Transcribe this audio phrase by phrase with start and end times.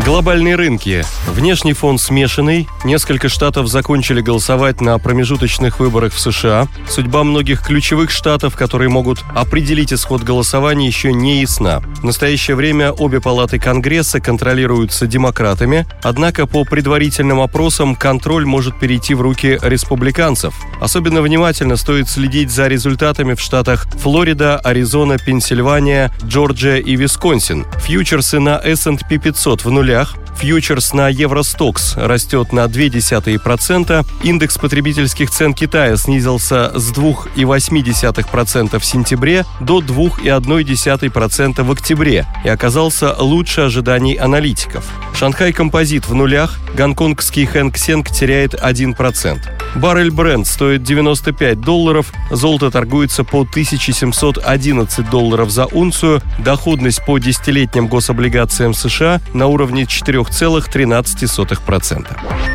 [0.00, 1.04] Глобальные рынки.
[1.28, 2.68] Внешний фон смешанный.
[2.82, 6.66] Несколько штатов закончили голосовать на промежуточных выборах в США.
[6.88, 11.80] Судьба многих ключевых штатов, которые могут определить исход голосования, еще не ясна.
[12.00, 19.14] В настоящее время обе палаты Конгресса контролируются демократами, однако по предварительным опросам контроль может перейти
[19.14, 20.52] в руки республиканцев.
[20.80, 27.66] Особенно внимательно стоит следить за результатами в штатах Флорида, Аризона, Пенсильвания, Джорджия и Висконсин.
[27.84, 30.14] Фьючерсы на S&P 500 в нуле рублях.
[30.36, 34.06] Фьючерс на Евростокс растет на 0,2%.
[34.22, 43.14] Индекс потребительских цен Китая снизился с 2,8% в сентябре до 2,1% в октябре и оказался
[43.18, 44.84] лучше ожиданий аналитиков.
[45.14, 49.38] Шанхай Композит в нулях, гонконгский Хэнк Сенг теряет 1%.
[49.74, 57.88] Баррель Бренд стоит 95 долларов, золото торгуется по 1711 долларов за унцию, доходность по десятилетним
[57.88, 62.06] гособлигациям США на уровне 4,13%.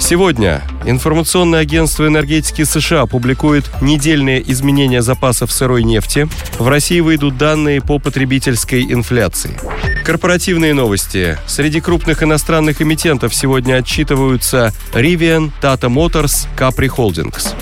[0.00, 6.28] Сегодня информационное агентство энергетики США публикует недельные изменения запасов сырой нефти.
[6.58, 9.58] В России выйдут данные по потребительской инфляции.
[10.08, 11.36] Корпоративные новости.
[11.46, 17.54] Среди крупных иностранных эмитентов сегодня отчитываются Rivian, Tata Motors, Capri Holdings.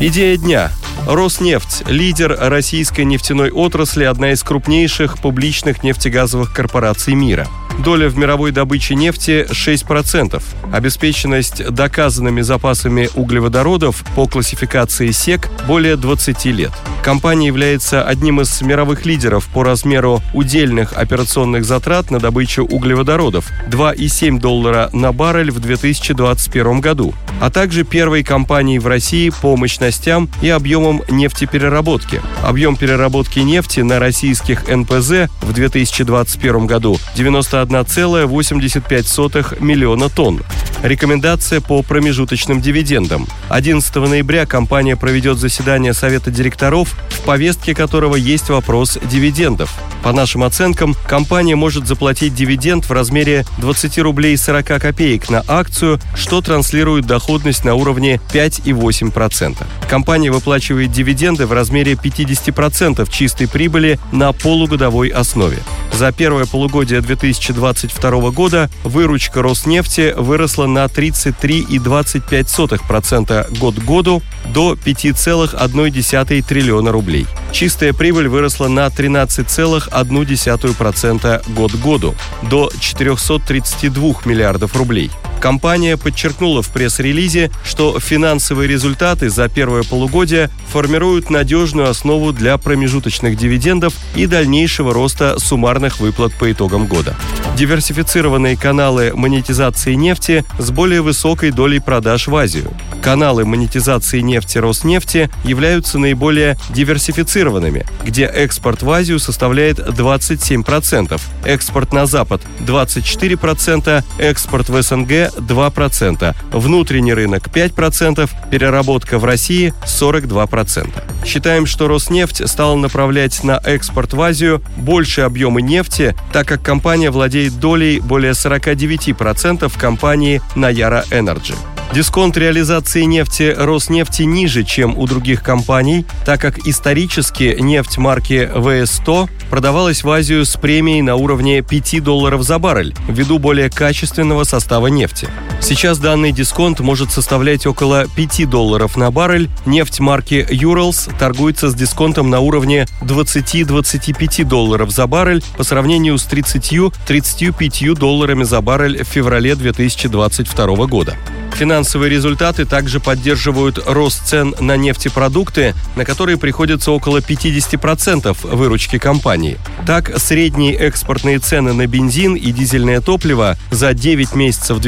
[0.00, 0.72] Идея дня.
[1.06, 7.46] Роснефть– лидер российской нефтяной отрасли, одна из крупнейших публичных нефтегазовых корпораций мира–
[7.78, 10.42] Доля в мировой добыче нефти 6%.
[10.72, 16.72] Обеспеченность доказанными запасами углеводородов по классификации СЕК более 20 лет.
[17.02, 24.38] Компания является одним из мировых лидеров по размеру удельных операционных затрат на добычу углеводородов– 2,7
[24.38, 30.48] доллара на баррель в 2021 году, а также первой компанией в России по мощностям и
[30.48, 32.20] объемам нефтепереработки.
[32.42, 40.40] Объем переработки нефти на российских НПЗ в 2021 году 91 1,85 миллиона тонн.
[40.84, 43.26] Рекомендация по промежуточным дивидендам.
[43.48, 49.72] 11 ноября компания проведет заседание Совета директоров, в повестке которого есть вопрос дивидендов.
[50.02, 56.00] По нашим оценкам, компания может заплатить дивиденд в размере 20 рублей 40 копеек на акцию,
[56.14, 59.64] что транслирует доходность на уровне 5,8%.
[59.88, 65.60] Компания выплачивает дивиденды в размере 50% чистой прибыли на полугодовой основе.
[65.94, 74.20] За первое полугодие 2022 года выручка Роснефти выросла на 33,25% год к году
[74.52, 77.28] до 5,1 триллиона рублей.
[77.52, 85.12] Чистая прибыль выросла на 13,1% год к году до 432 миллиардов рублей.
[85.44, 93.36] Компания подчеркнула в пресс-релизе, что финансовые результаты за первое полугодие формируют надежную основу для промежуточных
[93.36, 97.14] дивидендов и дальнейшего роста суммарных выплат по итогам года.
[97.58, 102.72] Диверсифицированные каналы монетизации нефти с более высокой долей продаж в Азию.
[103.02, 112.06] Каналы монетизации нефти Роснефти являются наиболее диверсифицированными, где экспорт в Азию составляет 27%, экспорт на
[112.06, 121.24] Запад 24%, экспорт в СНГ 2%, внутренний рынок 5%, переработка в России 42%.
[121.24, 127.10] Считаем, что Роснефть стала направлять на экспорт в Азию большие объемы нефти, так как компания
[127.10, 131.54] владеет долей более 49% в компании Nayara Energy.
[131.92, 139.28] Дисконт реализации нефти Роснефти ниже, чем у других компаний, так как исторически нефть марки ВС-100
[139.50, 144.88] продавалась в Азию с премией на уровне 5 долларов за баррель ввиду более качественного состава
[144.88, 145.28] нефти.
[145.64, 149.48] Сейчас данный дисконт может составлять около 5 долларов на баррель.
[149.64, 156.28] Нефть марки Urals торгуется с дисконтом на уровне 20-25 долларов за баррель по сравнению с
[156.28, 161.16] 30-35 долларами за баррель в феврале 2022 года.
[161.54, 169.58] Финансовые результаты также поддерживают рост цен на нефтепродукты, на которые приходится около 50% выручки компании.
[169.86, 174.80] Так, средние экспортные цены на бензин и дизельное топливо за 9 месяцев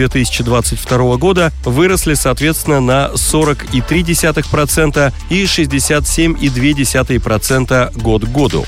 [0.71, 8.67] 2022 года выросли, соответственно, на 40,3% и 67,2% год к году.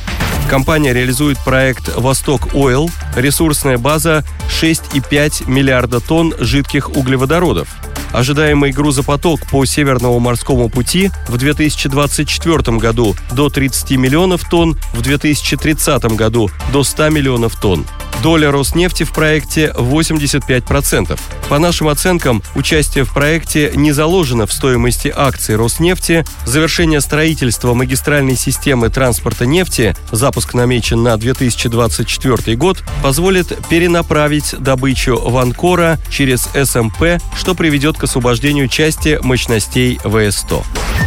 [0.48, 7.68] Компания реализует проект «Восток Ойл», ресурсная база 6,5 миллиарда тонн жидких углеводородов.
[8.12, 16.16] Ожидаемый грузопоток по Северному морскому пути в 2024 году до 30 миллионов тонн, в 2030
[16.16, 17.84] году до 100 миллионов тонн.
[18.22, 21.18] Доля Роснефти в проекте 85%.
[21.48, 26.24] По нашим оценкам, участие в проекте не заложено в стоимости акций Роснефти.
[26.44, 35.36] Завершение строительства магистральной системы транспорта нефти, запуск намечен на 2024 год, позволит перенаправить добычу в
[35.38, 40.64] Анкора через СМП, что приведет к освобождению части мощностей ВС-100.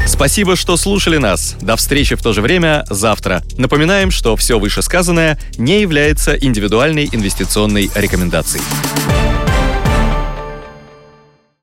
[0.08, 1.56] Спасибо, что слушали нас.
[1.62, 3.44] До встречи в то же время завтра.
[3.58, 8.64] Напоминаем, что все вышесказанное не является индивидуальной инвестиционной рекомендацией.